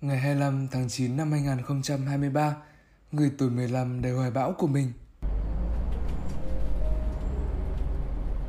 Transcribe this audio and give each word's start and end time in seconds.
Ngày 0.00 0.18
25 0.18 0.68
tháng 0.70 0.88
9 0.88 1.16
năm 1.16 1.32
2023, 1.32 2.56
người 3.12 3.30
tuổi 3.38 3.50
15 3.50 4.02
đầy 4.02 4.12
hoài 4.12 4.30
bão 4.30 4.52
của 4.52 4.66
mình. 4.66 4.92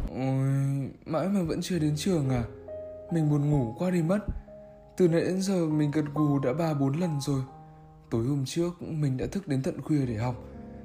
Ôi, 0.10 0.92
mãi 1.06 1.28
mà 1.28 1.42
vẫn 1.42 1.62
chưa 1.62 1.80
đến 1.80 1.94
trường 1.98 2.30
à? 2.30 2.44
Mình 3.12 3.30
buồn 3.30 3.50
ngủ 3.50 3.76
quá 3.78 3.90
đi 3.90 4.02
mất. 4.02 4.20
Từ 4.98 5.08
nãy 5.08 5.22
đến 5.22 5.42
giờ 5.42 5.66
mình 5.66 5.92
gật 5.92 6.06
gù 6.14 6.40
đã 6.40 6.54
ba 6.54 6.74
bốn 6.74 7.00
lần 7.00 7.22
rồi. 7.22 7.42
Tối 8.10 8.26
hôm 8.26 8.46
trước 8.46 8.82
mình 8.82 9.18
đã 9.18 9.26
thức 9.32 9.48
đến 9.48 9.64
tận 9.64 9.82
khuya 9.82 10.06
để 10.06 10.16
học. 10.18 10.36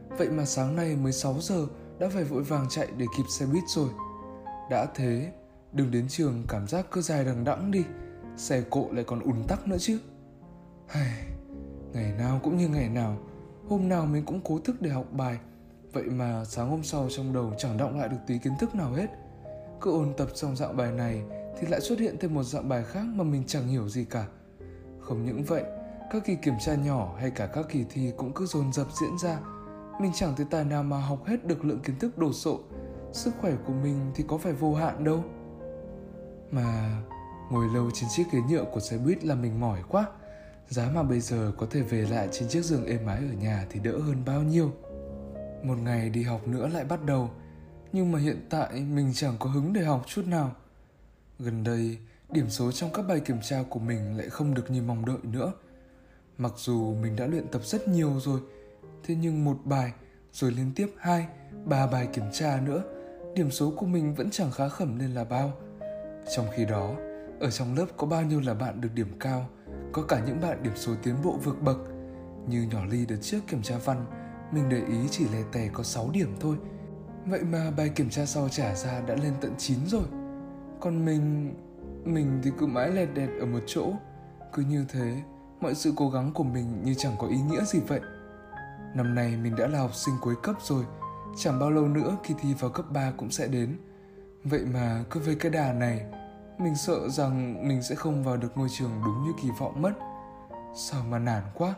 Vậy 0.08 0.28
mà 0.28 0.44
sáng 0.44 0.76
nay 0.76 0.96
mới 0.96 1.12
6 1.12 1.36
giờ 1.40 1.66
đã 1.98 2.08
phải 2.08 2.24
vội 2.24 2.42
vàng 2.42 2.66
chạy 2.70 2.88
để 2.96 3.06
kịp 3.16 3.24
xe 3.28 3.46
buýt 3.46 3.64
rồi. 3.68 3.88
Đã 4.70 4.86
thế, 4.94 5.32
đừng 5.72 5.90
đến 5.90 6.08
trường 6.08 6.44
cảm 6.48 6.66
giác 6.68 6.86
cứ 6.90 7.00
dài 7.00 7.24
đằng 7.24 7.44
đẵng 7.44 7.70
đi. 7.70 7.84
Xe 8.36 8.62
cộ 8.70 8.88
lại 8.92 9.04
còn 9.04 9.20
ùn 9.20 9.44
tắc 9.48 9.68
nữa 9.68 9.78
chứ. 9.80 9.98
Ngày 11.92 12.12
nào 12.18 12.40
cũng 12.42 12.56
như 12.56 12.68
ngày 12.68 12.88
nào, 12.88 13.16
hôm 13.68 13.88
nào 13.88 14.06
mình 14.06 14.24
cũng 14.24 14.40
cố 14.44 14.58
thức 14.58 14.76
để 14.80 14.90
học 14.90 15.06
bài. 15.12 15.38
Vậy 15.92 16.04
mà 16.04 16.44
sáng 16.44 16.70
hôm 16.70 16.82
sau 16.82 17.08
trong 17.16 17.32
đầu 17.32 17.52
chẳng 17.58 17.76
động 17.76 17.98
lại 17.98 18.08
được 18.08 18.16
tí 18.26 18.38
kiến 18.38 18.52
thức 18.60 18.74
nào 18.74 18.92
hết. 18.92 19.06
Cứ 19.80 19.92
ôn 19.92 20.14
tập 20.16 20.28
xong 20.34 20.56
dạng 20.56 20.76
bài 20.76 20.92
này 20.92 21.22
thì 21.58 21.66
lại 21.66 21.80
xuất 21.80 21.98
hiện 21.98 22.16
thêm 22.20 22.34
một 22.34 22.42
dạng 22.42 22.68
bài 22.68 22.84
khác 22.84 23.04
mà 23.14 23.24
mình 23.24 23.44
chẳng 23.46 23.68
hiểu 23.68 23.88
gì 23.88 24.04
cả. 24.04 24.26
Không 25.00 25.24
những 25.24 25.44
vậy, 25.44 25.64
các 26.10 26.24
kỳ 26.24 26.36
kiểm 26.36 26.54
tra 26.60 26.74
nhỏ 26.74 27.16
hay 27.18 27.30
cả 27.30 27.46
các 27.46 27.66
kỳ 27.68 27.84
thi 27.90 28.12
cũng 28.16 28.32
cứ 28.32 28.46
dồn 28.46 28.72
dập 28.72 28.86
diễn 29.00 29.18
ra. 29.18 29.38
Mình 30.00 30.12
chẳng 30.14 30.34
thấy 30.36 30.46
tài 30.50 30.64
nào 30.64 30.82
mà 30.82 30.98
học 30.98 31.26
hết 31.26 31.44
được 31.44 31.64
lượng 31.64 31.80
kiến 31.80 31.98
thức 31.98 32.18
đồ 32.18 32.32
sộ. 32.32 32.58
Sức 33.12 33.34
khỏe 33.40 33.52
của 33.66 33.72
mình 33.72 34.10
thì 34.14 34.24
có 34.28 34.38
phải 34.38 34.52
vô 34.52 34.74
hạn 34.74 35.04
đâu. 35.04 35.24
Mà 36.50 36.98
ngồi 37.50 37.66
lâu 37.74 37.90
trên 37.90 38.10
chiếc 38.16 38.24
ghế 38.32 38.38
nhựa 38.50 38.64
của 38.64 38.80
xe 38.80 38.98
buýt 38.98 39.24
là 39.24 39.34
mình 39.34 39.60
mỏi 39.60 39.78
quá. 39.88 40.06
Giá 40.68 40.90
mà 40.94 41.02
bây 41.02 41.20
giờ 41.20 41.52
có 41.58 41.66
thể 41.70 41.82
về 41.82 42.02
lại 42.02 42.28
trên 42.32 42.48
chiếc 42.48 42.64
giường 42.64 42.86
êm 42.86 43.06
ái 43.06 43.18
ở 43.18 43.34
nhà 43.40 43.66
thì 43.70 43.80
đỡ 43.80 43.98
hơn 43.98 44.24
bao 44.26 44.42
nhiêu. 44.42 44.72
Một 45.62 45.78
ngày 45.78 46.10
đi 46.10 46.22
học 46.22 46.48
nữa 46.48 46.68
lại 46.68 46.84
bắt 46.84 47.04
đầu, 47.04 47.30
nhưng 47.92 48.12
mà 48.12 48.18
hiện 48.18 48.46
tại 48.50 48.80
mình 48.80 49.12
chẳng 49.14 49.36
có 49.38 49.50
hứng 49.50 49.72
để 49.72 49.84
học 49.84 50.04
chút 50.06 50.26
nào. 50.26 50.52
Gần 51.38 51.64
đây, 51.64 51.98
điểm 52.30 52.50
số 52.50 52.72
trong 52.72 52.92
các 52.92 53.02
bài 53.08 53.20
kiểm 53.20 53.40
tra 53.42 53.62
của 53.70 53.80
mình 53.80 54.16
lại 54.16 54.28
không 54.28 54.54
được 54.54 54.70
như 54.70 54.82
mong 54.82 55.06
đợi 55.06 55.18
nữa. 55.22 55.52
Mặc 56.38 56.52
dù 56.56 56.94
mình 56.94 57.16
đã 57.16 57.26
luyện 57.26 57.48
tập 57.48 57.60
rất 57.64 57.88
nhiều 57.88 58.20
rồi, 58.20 58.40
thế 59.04 59.14
nhưng 59.14 59.44
một 59.44 59.56
bài 59.64 59.92
rồi 60.32 60.50
liên 60.50 60.72
tiếp 60.74 60.94
hai, 60.98 61.26
ba 61.64 61.86
bài 61.86 62.08
kiểm 62.12 62.24
tra 62.32 62.60
nữa, 62.60 62.82
điểm 63.34 63.50
số 63.50 63.72
của 63.76 63.86
mình 63.86 64.14
vẫn 64.14 64.30
chẳng 64.30 64.50
khá 64.50 64.68
khẩm 64.68 64.98
nên 64.98 65.10
là 65.10 65.24
bao. 65.24 65.52
Trong 66.36 66.46
khi 66.56 66.64
đó, 66.64 66.94
ở 67.40 67.50
trong 67.50 67.74
lớp 67.74 67.86
có 67.96 68.06
bao 68.06 68.22
nhiêu 68.22 68.40
là 68.40 68.54
bạn 68.54 68.80
được 68.80 68.88
điểm 68.94 69.18
cao, 69.20 69.48
có 69.94 70.02
cả 70.02 70.22
những 70.26 70.40
bạn 70.40 70.62
điểm 70.62 70.72
số 70.76 70.92
tiến 71.02 71.14
bộ 71.24 71.38
vượt 71.44 71.62
bậc. 71.62 71.78
Như 72.48 72.62
nhỏ 72.62 72.84
Ly 72.90 73.06
đợt 73.06 73.16
trước 73.20 73.38
kiểm 73.48 73.62
tra 73.62 73.78
văn, 73.84 74.06
mình 74.52 74.68
để 74.68 74.82
ý 74.88 75.08
chỉ 75.10 75.24
lè 75.28 75.42
tè 75.52 75.68
có 75.72 75.82
6 75.82 76.10
điểm 76.12 76.36
thôi. 76.40 76.56
Vậy 77.26 77.40
mà 77.44 77.70
bài 77.76 77.88
kiểm 77.88 78.10
tra 78.10 78.26
sau 78.26 78.48
trả 78.48 78.74
ra 78.74 79.00
đã 79.00 79.14
lên 79.14 79.32
tận 79.40 79.54
9 79.58 79.78
rồi. 79.86 80.04
Còn 80.80 81.04
mình, 81.04 81.54
mình 82.04 82.40
thì 82.42 82.50
cứ 82.58 82.66
mãi 82.66 82.90
lẹt 82.90 83.08
đẹt 83.14 83.30
ở 83.40 83.46
một 83.46 83.60
chỗ. 83.66 83.92
Cứ 84.52 84.62
như 84.62 84.84
thế, 84.88 85.22
mọi 85.60 85.74
sự 85.74 85.92
cố 85.96 86.10
gắng 86.10 86.32
của 86.34 86.44
mình 86.44 86.84
như 86.84 86.94
chẳng 86.94 87.16
có 87.18 87.26
ý 87.26 87.36
nghĩa 87.36 87.64
gì 87.64 87.80
vậy. 87.88 88.00
Năm 88.94 89.14
nay 89.14 89.36
mình 89.36 89.56
đã 89.56 89.66
là 89.66 89.78
học 89.78 89.94
sinh 89.94 90.14
cuối 90.20 90.34
cấp 90.42 90.56
rồi, 90.62 90.84
chẳng 91.36 91.58
bao 91.58 91.70
lâu 91.70 91.88
nữa 91.88 92.16
kỳ 92.22 92.34
thi 92.40 92.54
vào 92.54 92.70
cấp 92.70 92.86
3 92.92 93.12
cũng 93.16 93.30
sẽ 93.30 93.46
đến. 93.46 93.76
Vậy 94.44 94.64
mà 94.72 95.04
cứ 95.10 95.20
với 95.20 95.34
cái 95.34 95.50
đà 95.50 95.72
này, 95.72 96.06
mình 96.58 96.74
sợ 96.76 97.08
rằng 97.08 97.68
mình 97.68 97.82
sẽ 97.82 97.94
không 97.94 98.24
vào 98.24 98.36
được 98.36 98.52
ngôi 98.54 98.68
trường 98.68 98.90
đúng 99.04 99.24
như 99.24 99.32
kỳ 99.42 99.48
vọng 99.58 99.82
mất. 99.82 99.92
Sao 100.76 101.04
mà 101.08 101.18
nản 101.18 101.42
quá, 101.54 101.74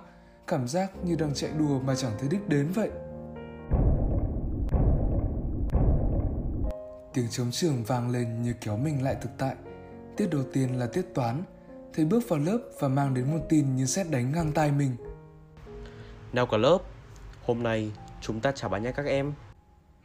cảm 0.47 0.69
giác 0.69 0.91
như 1.05 1.17
đang 1.17 1.35
chạy 1.35 1.51
đùa 1.59 1.81
mà 1.81 1.95
chẳng 1.95 2.13
thấy 2.19 2.29
đích 2.29 2.49
đến 2.49 2.73
vậy. 2.75 2.91
Tiếng 7.15 7.29
trống 7.31 7.51
trường 7.51 7.85
vang 7.85 8.11
lên 8.11 8.43
như 8.43 8.55
kéo 8.61 8.77
mình 8.77 9.03
lại 9.03 9.17
thực 9.21 9.31
tại. 9.39 9.55
Tiết 10.17 10.31
đầu 10.31 10.43
tiên 10.53 10.79
là 10.79 10.87
tiết 10.87 11.15
toán, 11.15 11.43
thầy 11.95 12.05
bước 12.05 12.29
vào 12.29 12.39
lớp 12.39 12.59
và 12.81 12.89
mang 12.89 13.15
đến 13.15 13.33
một 13.33 13.47
tin 13.49 13.77
như 13.77 13.87
xét 13.87 14.11
đánh 14.11 14.33
ngang 14.33 14.53
tai 14.53 14.73
mình. 14.73 14.97
Nào 16.33 16.47
cả 16.47 16.57
lớp, 16.57 16.79
hôm 17.45 17.63
nay 17.63 17.93
chúng 18.21 18.41
ta 18.41 18.53
trả 18.53 18.69
bài 18.69 18.81
nha 18.81 18.91
các 18.91 19.07
em. 19.07 19.33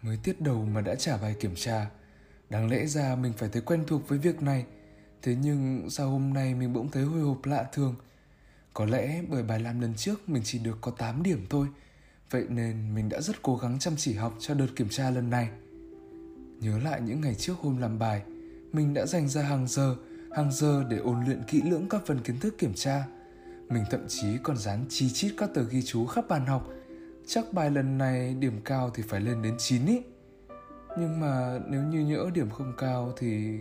Mới 0.01 0.17
tiết 0.23 0.41
đầu 0.41 0.65
mà 0.73 0.81
đã 0.81 0.95
trả 0.95 1.17
bài 1.17 1.35
kiểm 1.39 1.53
tra, 1.55 1.89
đáng 2.51 2.69
lẽ 2.69 2.85
ra 2.85 3.15
mình 3.15 3.33
phải 3.37 3.49
thấy 3.49 3.61
quen 3.61 3.83
thuộc 3.87 4.09
với 4.09 4.19
việc 4.19 4.41
này. 4.41 4.65
Thế 5.21 5.35
nhưng 5.41 5.89
sao 5.89 6.09
hôm 6.09 6.33
nay 6.33 6.55
mình 6.55 6.73
bỗng 6.73 6.91
thấy 6.91 7.03
hồi 7.03 7.21
hộp 7.21 7.45
lạ 7.45 7.65
thường. 7.73 7.95
Có 8.73 8.85
lẽ 8.85 9.21
bởi 9.29 9.43
bài 9.43 9.59
làm 9.59 9.79
lần 9.79 9.93
trước 9.95 10.29
mình 10.29 10.41
chỉ 10.45 10.59
được 10.59 10.77
có 10.81 10.91
8 10.91 11.23
điểm 11.23 11.45
thôi. 11.49 11.67
Vậy 12.29 12.45
nên 12.49 12.95
mình 12.95 13.09
đã 13.09 13.21
rất 13.21 13.41
cố 13.41 13.57
gắng 13.57 13.79
chăm 13.79 13.93
chỉ 13.97 14.13
học 14.13 14.33
cho 14.39 14.53
đợt 14.53 14.67
kiểm 14.75 14.89
tra 14.89 15.09
lần 15.09 15.29
này. 15.29 15.49
Nhớ 16.59 16.79
lại 16.79 17.01
những 17.01 17.21
ngày 17.21 17.35
trước 17.35 17.53
hôm 17.57 17.77
làm 17.77 17.99
bài, 17.99 18.21
mình 18.71 18.93
đã 18.93 19.05
dành 19.05 19.27
ra 19.29 19.41
hàng 19.41 19.67
giờ, 19.67 19.95
hàng 20.35 20.51
giờ 20.51 20.83
để 20.89 20.97
ôn 20.97 21.25
luyện 21.25 21.43
kỹ 21.47 21.61
lưỡng 21.61 21.89
các 21.89 22.01
phần 22.05 22.19
kiến 22.19 22.39
thức 22.39 22.57
kiểm 22.57 22.73
tra. 22.73 23.07
Mình 23.69 23.83
thậm 23.91 24.05
chí 24.07 24.27
còn 24.43 24.57
dán 24.57 24.85
chi 24.89 25.09
chít 25.09 25.33
các 25.37 25.49
tờ 25.53 25.63
ghi 25.63 25.81
chú 25.81 26.05
khắp 26.05 26.25
bàn 26.29 26.45
học. 26.45 26.67
Chắc 27.27 27.53
bài 27.53 27.71
lần 27.71 27.97
này 27.97 28.33
điểm 28.33 28.61
cao 28.65 28.89
thì 28.89 29.03
phải 29.07 29.21
lên 29.21 29.41
đến 29.41 29.55
9 29.59 29.85
ý. 29.85 30.01
Nhưng 30.97 31.19
mà 31.19 31.59
nếu 31.67 31.83
như 31.83 31.99
nhỡ 31.99 32.29
điểm 32.33 32.49
không 32.49 32.73
cao 32.77 33.13
thì... 33.17 33.57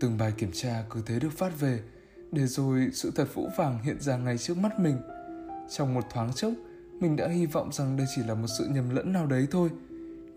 Từng 0.00 0.18
bài 0.18 0.32
kiểm 0.36 0.50
tra 0.52 0.84
cứ 0.90 1.02
thế 1.06 1.20
được 1.20 1.32
phát 1.32 1.60
về, 1.60 1.80
để 2.32 2.46
rồi 2.46 2.88
sự 2.92 3.12
thật 3.14 3.34
vũ 3.34 3.48
vàng 3.56 3.82
hiện 3.82 4.00
ra 4.00 4.16
ngay 4.16 4.38
trước 4.38 4.56
mắt 4.56 4.80
mình. 4.80 4.96
Trong 5.70 5.94
một 5.94 6.04
thoáng 6.10 6.32
chốc, 6.32 6.52
mình 7.00 7.16
đã 7.16 7.28
hy 7.28 7.46
vọng 7.46 7.72
rằng 7.72 7.96
đây 7.96 8.06
chỉ 8.16 8.22
là 8.22 8.34
một 8.34 8.46
sự 8.58 8.68
nhầm 8.70 8.90
lẫn 8.90 9.12
nào 9.12 9.26
đấy 9.26 9.46
thôi– 9.50 9.70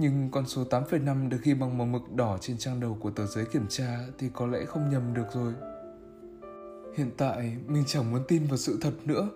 nhưng 0.01 0.29
con 0.31 0.47
số 0.47 0.63
8,5 0.63 1.29
được 1.29 1.37
ghi 1.43 1.53
bằng 1.53 1.77
màu 1.77 1.87
mực 1.87 2.15
đỏ 2.15 2.37
trên 2.41 2.57
trang 2.57 2.79
đầu 2.79 2.97
của 2.99 3.09
tờ 3.09 3.25
giấy 3.25 3.45
kiểm 3.45 3.65
tra 3.69 3.99
thì 4.17 4.27
có 4.33 4.47
lẽ 4.47 4.65
không 4.65 4.89
nhầm 4.89 5.13
được 5.13 5.25
rồi. 5.33 5.53
Hiện 6.97 7.11
tại 7.17 7.57
mình 7.67 7.83
chẳng 7.87 8.11
muốn 8.11 8.21
tin 8.27 8.47
vào 8.47 8.57
sự 8.57 8.77
thật 8.81 8.93
nữa. 9.05 9.29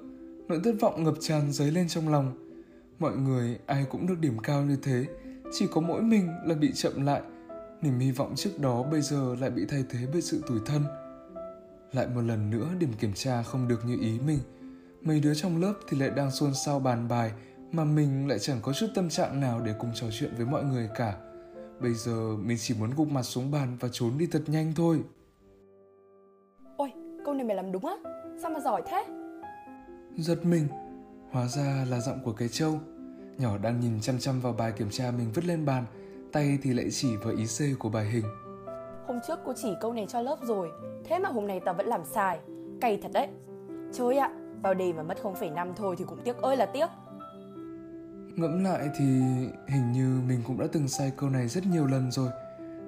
Nỗi 0.48 0.60
thất 0.64 0.76
vọng 0.82 1.04
ngập 1.04 1.14
tràn 1.20 1.52
dấy 1.52 1.72
lên 1.72 1.88
trong 1.88 2.10
lòng. 2.10 2.45
Mọi 3.00 3.16
người 3.16 3.60
ai 3.66 3.86
cũng 3.90 4.08
được 4.08 4.20
điểm 4.20 4.40
cao 4.40 4.64
như 4.64 4.78
thế, 4.84 5.06
chỉ 5.54 5.68
có 5.72 5.82
mỗi 5.82 6.02
mình 6.02 6.30
là 6.46 6.56
bị 6.56 6.72
chậm 6.74 7.06
lại. 7.06 7.22
Niềm 7.82 8.00
hy 8.00 8.12
vọng 8.12 8.34
trước 8.36 8.60
đó 8.60 8.84
bây 8.84 9.02
giờ 9.02 9.36
lại 9.40 9.50
bị 9.50 9.66
thay 9.70 9.84
thế 9.90 10.00
bởi 10.12 10.22
sự 10.22 10.44
tủi 10.48 10.60
thân. 10.66 10.84
Lại 11.92 12.08
một 12.08 12.22
lần 12.22 12.50
nữa 12.50 12.68
điểm 12.80 12.94
kiểm 13.00 13.14
tra 13.14 13.44
không 13.44 13.68
được 13.68 13.86
như 13.86 13.98
ý 14.02 14.20
mình. 14.26 14.40
Mấy 15.02 15.20
đứa 15.20 15.34
trong 15.34 15.62
lớp 15.62 15.74
thì 15.90 15.98
lại 16.00 16.10
đang 16.10 16.32
xôn 16.32 16.54
xao 16.54 16.80
bàn 16.80 17.08
bài 17.08 17.32
mà 17.72 17.84
mình 17.84 18.28
lại 18.28 18.40
chẳng 18.40 18.60
có 18.62 18.74
chút 18.74 18.88
tâm 18.96 19.10
trạng 19.10 19.40
nào 19.40 19.62
để 19.62 19.74
cùng 19.80 19.92
trò 19.94 20.08
chuyện 20.12 20.32
với 20.38 20.46
mọi 20.46 20.64
người 20.64 20.90
cả 20.96 21.18
bây 21.80 21.94
giờ 21.94 22.36
mình 22.38 22.58
chỉ 22.60 22.76
muốn 22.80 22.90
gục 22.98 23.08
mặt 23.08 23.24
xuống 23.24 23.52
bàn 23.52 23.78
và 23.80 23.90
trốn 23.92 24.12
đi 24.18 24.28
thật 24.32 24.42
nhanh 24.48 24.74
thôi 24.76 25.00
ôi 26.78 26.92
câu 27.26 27.34
này 27.34 27.46
mày 27.46 27.56
làm 27.56 27.72
đúng 27.72 27.86
á 27.86 27.96
sao 28.42 28.52
mà 28.52 28.60
giỏi 28.60 28.82
thế 28.86 29.06
giật 30.18 30.46
mình 30.46 30.68
hóa 31.32 31.48
ra 31.48 31.86
là 31.90 32.00
giọng 32.00 32.20
của 32.24 32.34
cái 32.34 32.48
trâu 32.48 32.80
nhỏ 33.38 33.58
đang 33.58 33.80
nhìn 33.80 34.02
chăm 34.02 34.20
chăm 34.20 34.42
vào 34.42 34.54
bài 34.54 34.72
kiểm 34.72 34.90
tra 34.90 35.12
mình 35.12 35.32
vứt 35.34 35.46
lên 35.46 35.66
bàn 35.66 35.86
tay 36.32 36.58
thì 36.64 36.74
lại 36.74 36.86
chỉ 36.92 37.16
vào 37.16 37.34
ý 37.36 37.46
c 37.46 37.80
của 37.80 37.90
bài 37.90 38.06
hình. 38.06 38.26
Hôm 39.08 39.20
trước 39.28 39.40
cô 39.46 39.54
chỉ 39.56 39.74
câu 39.82 39.94
này 39.94 40.06
cho 40.10 40.22
lớp 40.22 40.38
rồi 40.44 40.70
thế 41.04 41.20
mà 41.20 41.30
hôm 41.30 41.48
nay 41.48 41.60
tao 41.66 41.74
vẫn 41.74 41.88
làm 41.88 42.02
sai. 42.06 42.40
Cay 42.82 43.00
thật 43.04 43.12
đấy. 43.14 43.28
Trời 43.94 44.18
ạ 44.18 44.32
vào 44.64 44.74
đề 44.74 44.94
mà 44.94 45.04
mất 45.04 45.18
0,5 45.24 45.74
thôi 45.76 45.96
thì 46.00 46.06
cũng 46.08 46.20
tiếc 46.24 46.38
ơi 46.38 46.58
là 46.58 46.66
tiếc. 46.66 46.88
Ngẫm 48.36 48.64
lại 48.64 48.90
thì 48.98 49.06
hình 49.68 49.92
như 49.92 50.22
mình 50.28 50.40
cũng 50.48 50.60
đã 50.60 50.66
từng 50.72 50.88
sai 50.88 51.12
câu 51.18 51.30
này 51.30 51.48
rất 51.48 51.66
nhiều 51.66 51.88
lần 51.88 52.12
rồi. 52.12 52.30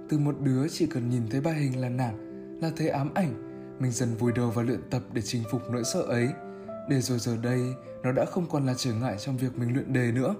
Từ 0.09 0.19
một 0.19 0.35
đứa 0.41 0.67
chỉ 0.67 0.87
cần 0.87 1.09
nhìn 1.09 1.21
thấy 1.31 1.41
bài 1.41 1.53
hình 1.53 1.81
là 1.81 1.89
nản, 1.89 2.15
là 2.61 2.71
thấy 2.77 2.89
ám 2.89 3.13
ảnh, 3.13 3.33
mình 3.79 3.91
dần 3.91 4.15
vùi 4.15 4.31
đầu 4.31 4.49
vào 4.49 4.65
luyện 4.65 4.79
tập 4.89 5.01
để 5.13 5.21
chinh 5.21 5.43
phục 5.51 5.61
nỗi 5.71 5.83
sợ 5.83 6.01
ấy. 6.01 6.27
Để 6.89 7.01
rồi 7.01 7.19
giờ 7.19 7.37
đây, 7.37 7.73
nó 8.03 8.11
đã 8.11 8.25
không 8.25 8.49
còn 8.49 8.65
là 8.65 8.73
trở 8.77 8.93
ngại 8.93 9.17
trong 9.19 9.37
việc 9.37 9.57
mình 9.57 9.73
luyện 9.73 9.93
đề 9.93 10.11
nữa. 10.11 10.35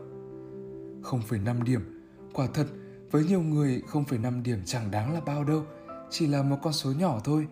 0,5 1.03 1.63
điểm, 1.63 2.03
quả 2.33 2.47
thật, 2.53 2.67
với 3.11 3.23
nhiều 3.23 3.41
người 3.41 3.81
0,5 3.91 4.43
điểm 4.43 4.61
chẳng 4.65 4.91
đáng 4.91 5.13
là 5.13 5.21
bao 5.21 5.43
đâu, 5.43 5.63
chỉ 6.09 6.27
là 6.27 6.41
một 6.41 6.57
con 6.63 6.73
số 6.73 6.91
nhỏ 6.91 7.21
thôi. 7.23 7.47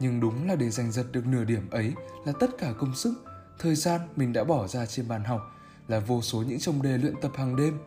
Nhưng 0.00 0.20
đúng 0.20 0.48
là 0.48 0.56
để 0.56 0.70
giành 0.70 0.92
giật 0.92 1.06
được 1.12 1.26
nửa 1.26 1.44
điểm 1.44 1.70
ấy 1.70 1.92
là 2.26 2.32
tất 2.40 2.50
cả 2.58 2.72
công 2.78 2.94
sức, 2.94 3.14
thời 3.58 3.74
gian 3.74 4.00
mình 4.16 4.32
đã 4.32 4.44
bỏ 4.44 4.66
ra 4.66 4.86
trên 4.86 5.08
bàn 5.08 5.24
học 5.24 5.40
là 5.88 5.98
vô 5.98 6.22
số 6.22 6.42
những 6.42 6.58
trông 6.58 6.82
đề 6.82 6.98
luyện 6.98 7.14
tập 7.22 7.32
hàng 7.36 7.56
đêm 7.56 7.78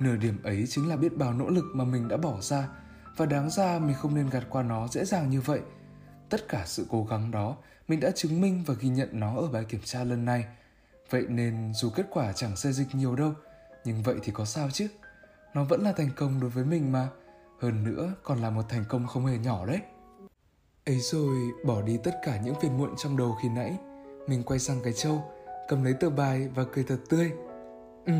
nửa 0.00 0.16
điểm 0.16 0.42
ấy 0.42 0.64
chính 0.68 0.88
là 0.88 0.96
biết 0.96 1.16
bao 1.16 1.34
nỗ 1.34 1.48
lực 1.48 1.64
mà 1.74 1.84
mình 1.84 2.08
đã 2.08 2.16
bỏ 2.16 2.40
ra 2.40 2.68
và 3.16 3.26
đáng 3.26 3.50
ra 3.50 3.78
mình 3.78 3.94
không 3.94 4.14
nên 4.14 4.30
gạt 4.30 4.44
qua 4.50 4.62
nó 4.62 4.88
dễ 4.88 5.04
dàng 5.04 5.30
như 5.30 5.40
vậy 5.40 5.60
tất 6.30 6.48
cả 6.48 6.62
sự 6.66 6.86
cố 6.90 7.06
gắng 7.10 7.30
đó 7.30 7.56
mình 7.88 8.00
đã 8.00 8.10
chứng 8.10 8.40
minh 8.40 8.62
và 8.66 8.74
ghi 8.80 8.88
nhận 8.88 9.08
nó 9.12 9.36
ở 9.36 9.48
bài 9.48 9.64
kiểm 9.68 9.80
tra 9.84 10.04
lần 10.04 10.24
này. 10.24 10.44
Vậy 11.10 11.24
nên 11.28 11.72
dù 11.74 11.90
kết 11.90 12.06
quả 12.10 12.32
chẳng 12.32 12.56
xê 12.56 12.72
dịch 12.72 12.94
nhiều 12.94 13.16
đâu 13.16 13.32
nhưng 13.84 14.02
vậy 14.02 14.16
thì 14.22 14.32
có 14.32 14.44
sao 14.44 14.68
chứ? 14.72 14.88
Nó 15.54 15.64
vẫn 15.64 15.82
là 15.82 15.92
thành 15.92 16.10
công 16.16 16.40
đối 16.40 16.50
với 16.50 16.64
mình 16.64 16.92
mà. 16.92 17.08
Hơn 17.60 17.84
nữa 17.84 18.14
còn 18.22 18.42
là 18.42 18.50
một 18.50 18.62
thành 18.68 18.84
công 18.88 19.06
không 19.06 19.26
hề 19.26 19.38
nhỏ 19.38 19.66
đấy. 19.66 19.80
Ấy 20.86 20.98
rồi 21.00 21.36
bỏ 21.64 21.82
đi 21.82 21.98
tất 22.04 22.20
cả 22.24 22.40
những 22.44 22.54
phiền 22.60 22.78
muộn 22.78 22.90
trong 22.96 23.16
đầu 23.16 23.36
khi 23.42 23.48
nãy 23.48 23.78
Mình 24.28 24.42
quay 24.42 24.58
sang 24.58 24.80
cái 24.84 24.92
trâu 24.92 25.24
Cầm 25.68 25.84
lấy 25.84 25.92
tờ 25.92 26.10
bài 26.10 26.48
và 26.54 26.64
cười 26.72 26.84
thật 26.84 26.98
tươi. 27.08 27.32
Ừ, 28.06 28.12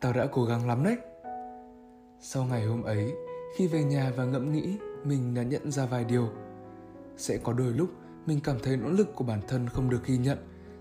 tao 0.00 0.12
đã 0.12 0.26
cố 0.32 0.44
gắng 0.44 0.68
lắm 0.68 0.84
đấy. 0.84 0.96
Sau 2.20 2.44
ngày 2.44 2.64
hôm 2.64 2.82
ấy 2.82 3.12
Khi 3.56 3.66
về 3.66 3.84
nhà 3.84 4.12
và 4.16 4.24
ngẫm 4.24 4.52
nghĩ 4.52 4.78
Mình 5.04 5.34
đã 5.34 5.42
nhận 5.42 5.72
ra 5.72 5.86
vài 5.86 6.04
điều. 6.04 6.28
Sẽ 7.16 7.36
có 7.36 7.52
đôi 7.52 7.72
lúc 7.72 7.90
mình 8.26 8.40
cảm 8.44 8.56
thấy 8.62 8.76
nỗ 8.76 8.88
lực 8.88 9.14
của 9.14 9.24
bản 9.24 9.40
thân 9.48 9.68
không 9.68 9.90
được 9.90 10.06
ghi 10.06 10.18
nhận 10.18 10.38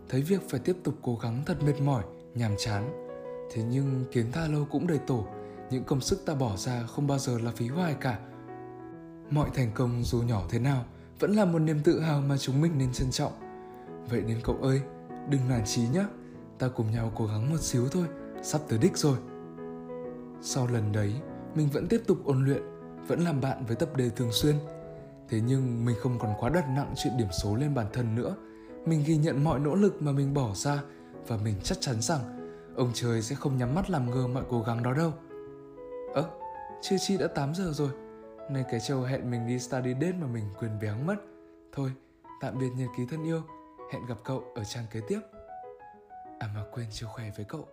Thấy 0.09 0.21
việc 0.21 0.49
phải 0.49 0.59
tiếp 0.59 0.75
tục 0.83 0.95
cố 1.01 1.15
gắng 1.21 1.41
thật 1.45 1.63
mệt 1.65 1.81
mỏi, 1.81 2.03
nhàm 2.35 2.51
chán. 2.57 3.07
Thế 3.51 3.63
nhưng 3.63 4.05
kiến 4.11 4.25
tha 4.31 4.47
lâu 4.47 4.67
cũng 4.71 4.87
đầy 4.87 4.99
tổ 5.07 5.25
Những 5.69 5.83
công 5.83 6.01
sức 6.01 6.25
ta 6.25 6.33
bỏ 6.33 6.57
ra 6.57 6.83
không 6.87 7.07
bao 7.07 7.19
giờ 7.19 7.39
là 7.39 7.51
phí 7.51 7.67
hoài 7.67 7.95
cả. 8.01 8.19
Mọi 9.29 9.49
thành 9.53 9.71
công 9.73 10.03
dù 10.03 10.21
nhỏ 10.21 10.43
thế 10.49 10.59
nào 10.59 10.85
Vẫn 11.19 11.31
là 11.31 11.45
một 11.45 11.59
niềm 11.59 11.79
tự 11.83 11.99
hào 11.99 12.21
mà 12.21 12.37
chúng 12.37 12.61
mình 12.61 12.77
nên 12.77 12.93
trân 12.93 13.11
trọng. 13.11 13.31
Vậy 14.09 14.23
nên 14.27 14.37
cậu 14.43 14.57
ơi, 14.61 14.81
đừng 15.29 15.49
nản 15.49 15.65
chí 15.65 15.81
nhé 15.93 16.05
Ta 16.59 16.67
cùng 16.67 16.91
nhau 16.91 17.11
cố 17.15 17.25
gắng 17.25 17.49
một 17.49 17.59
xíu 17.59 17.87
thôi, 17.87 18.05
sắp 18.43 18.61
tới 18.69 18.79
đích 18.79 18.97
rồi. 18.97 19.17
Sau 20.41 20.67
lần 20.67 20.91
đấy, 20.91 21.13
mình 21.55 21.69
vẫn 21.73 21.87
tiếp 21.87 22.01
tục 22.07 22.17
ôn 22.25 22.45
luyện 22.45 22.61
Vẫn 23.07 23.19
làm 23.21 23.41
bạn 23.41 23.65
với 23.65 23.75
tập 23.75 23.97
đề 23.97 24.09
thường 24.09 24.31
xuyên 24.31 24.55
Thế 25.33 25.41
nhưng 25.41 25.85
mình 25.85 25.95
không 25.99 26.19
còn 26.19 26.33
quá 26.39 26.49
đặt 26.49 26.65
nặng 26.69 26.93
chuyện 26.95 27.17
điểm 27.17 27.27
số 27.31 27.55
lên 27.55 27.75
bản 27.75 27.85
thân 27.93 28.15
nữa. 28.15 28.35
Mình 28.85 29.03
ghi 29.05 29.17
nhận 29.17 29.43
mọi 29.43 29.59
nỗ 29.59 29.75
lực 29.75 30.01
mà 30.01 30.11
mình 30.11 30.33
bỏ 30.33 30.53
ra 30.55 30.81
Và 31.27 31.37
mình 31.37 31.55
chắc 31.63 31.77
chắn 31.81 32.01
rằng 32.01 32.19
Ông 32.75 32.91
trời 32.93 33.21
sẽ 33.21 33.35
không 33.35 33.57
nhắm 33.57 33.75
mắt 33.75 33.89
làm 33.89 34.11
ngơ 34.11 34.27
mọi 34.27 34.43
cố 34.49 34.61
gắng 34.61 34.83
đó 34.83 34.93
đâu. 34.93 35.13
Ơ, 36.13 36.29
chưa 36.81 36.95
chi 36.99 37.17
đã 37.17 37.27
8 37.27 37.55
giờ 37.55 37.71
rồi. 37.73 37.89
Nay 38.49 38.65
cái 38.71 38.79
châu 38.79 39.01
hẹn 39.01 39.31
mình 39.31 39.47
đi 39.47 39.59
study 39.59 39.93
date 39.93 40.11
mà 40.11 40.27
mình 40.27 40.45
quên 40.59 40.79
béng 40.81 41.05
mất. 41.05 41.15
Thôi, 41.71 41.91
tạm 42.41 42.59
biệt 42.59 42.69
nhật 42.75 42.89
ký 42.97 43.05
thân 43.11 43.23
yêu. 43.23 43.41
Hẹn 43.93 44.05
gặp 44.05 44.17
cậu 44.23 44.43
ở 44.55 44.63
trang 44.63 44.85
kế 44.91 45.01
tiếp. 45.07 45.19
À 46.39 46.49
mà 46.55 46.63
quên 46.71 46.87
chưa 46.91 47.07
khỏe 47.07 47.31
với 47.35 47.45
cậu. 47.45 47.67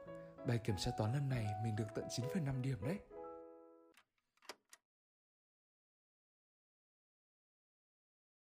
Bài 0.47 0.59
kiểm 0.59 0.77
tra 0.79 0.91
toán 0.99 1.13
lần 1.13 1.29
này 1.29 1.47
mình 1.65 1.77
được 1.77 1.87
tận 1.95 2.05
9,5 2.35 2.63
điểm 2.63 2.79
đấy. 2.87 2.99